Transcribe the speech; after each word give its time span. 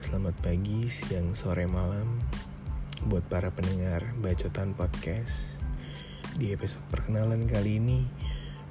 Selamat 0.00 0.32
pagi, 0.40 0.88
siang, 0.88 1.36
sore, 1.36 1.68
malam 1.68 2.16
Buat 3.12 3.28
para 3.28 3.52
pendengar 3.52 4.16
Bacotan 4.24 4.72
Podcast. 4.72 5.60
Di 6.40 6.56
episode 6.56 6.80
perkenalan 6.88 7.44
kali 7.44 7.76
ini 7.76 8.08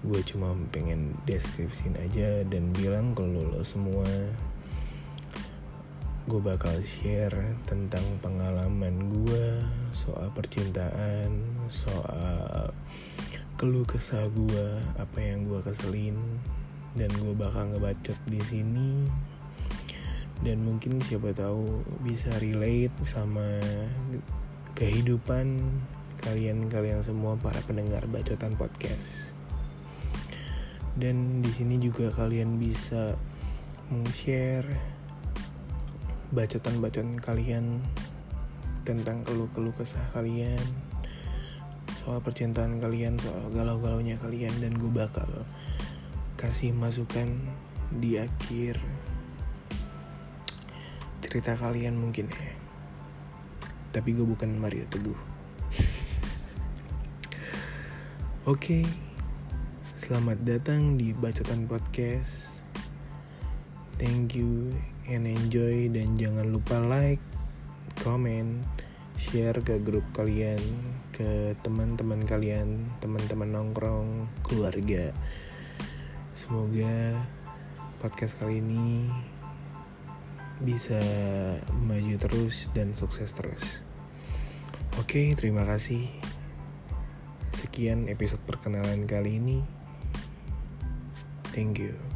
Gue 0.01 0.25
cuma 0.25 0.57
pengen 0.73 1.13
deskripsiin 1.29 1.93
aja 2.01 2.41
Dan 2.41 2.73
bilang 2.73 3.13
lo, 3.13 3.53
lo 3.53 3.61
semua 3.61 4.09
Gue 6.25 6.41
bakal 6.41 6.81
share 6.81 7.53
tentang 7.69 8.17
pengalaman 8.17 8.97
gue 8.97 9.61
Soal 9.93 10.33
percintaan 10.33 11.37
Soal 11.69 12.73
keluh 13.61 13.85
kesah 13.85 14.25
gue 14.33 14.67
Apa 14.97 15.21
yang 15.21 15.45
gue 15.45 15.61
keselin 15.61 16.17
Dan 16.97 17.13
gue 17.13 17.37
bakal 17.37 17.69
ngebacot 17.77 18.17
di 18.25 18.41
sini 18.41 18.89
dan 20.43 20.59
mungkin 20.67 20.99
siapa 20.99 21.31
tahu 21.31 21.81
bisa 22.03 22.27
relate 22.43 22.91
sama 23.07 23.63
kehidupan 24.75 25.63
kalian-kalian 26.19 26.99
semua 26.99 27.39
para 27.39 27.59
pendengar 27.63 28.03
bacotan 28.11 28.55
podcast. 28.59 29.31
Dan 30.99 31.41
di 31.41 31.49
sini 31.49 31.79
juga 31.79 32.11
kalian 32.11 32.59
bisa 32.59 33.15
meng-share 33.89 34.67
bacotan-bacotan 36.35 37.17
kalian 37.23 37.79
tentang 38.83 39.23
keluh-keluh 39.23 39.73
kesah 39.79 40.03
kalian, 40.11 40.59
soal 42.03 42.19
percintaan 42.19 42.83
kalian, 42.83 43.15
soal 43.15 43.47
galau-galaunya 43.55 44.19
kalian 44.19 44.51
dan 44.59 44.75
gue 44.75 44.91
bakal 44.91 45.27
kasih 46.35 46.75
masukan 46.75 47.39
di 47.95 48.19
akhir 48.19 48.75
cerita 51.33 51.57
kalian 51.57 51.97
mungkin 51.97 52.29
ya. 52.29 52.53
Tapi 53.89 54.13
gue 54.13 54.21
bukan 54.21 54.53
Mario 54.53 54.85
Teguh. 54.85 55.17
Oke 58.45 58.53
okay. 58.53 58.85
selamat 59.97 60.45
datang 60.45 60.93
di 60.93 61.09
bacotan 61.09 61.65
podcast. 61.65 62.61
Thank 63.97 64.37
you 64.37 64.77
and 65.09 65.25
enjoy 65.25 65.89
dan 65.89 66.13
jangan 66.21 66.53
lupa 66.53 66.77
like 66.77 67.17
comment 68.05 68.61
share 69.17 69.57
ke 69.57 69.81
grup 69.81 70.05
kalian 70.13 70.61
ke 71.17 71.57
teman-teman 71.65 72.29
kalian 72.29 72.93
teman-teman 73.01 73.57
nongkrong 73.57 74.29
keluarga. 74.45 75.09
Semoga 76.37 77.09
podcast 77.97 78.37
kali 78.37 78.61
ini 78.61 79.09
bisa 80.61 81.01
maju 81.81 82.15
terus 82.21 82.69
dan 82.77 82.93
sukses 82.93 83.33
terus. 83.33 83.81
Oke, 85.01 85.33
terima 85.33 85.65
kasih. 85.65 86.05
Sekian 87.57 88.05
episode 88.05 88.43
perkenalan 88.45 89.09
kali 89.09 89.41
ini. 89.41 89.59
Thank 91.53 91.81
you. 91.81 92.12